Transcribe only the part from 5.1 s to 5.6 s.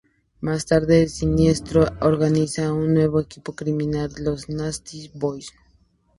Boys.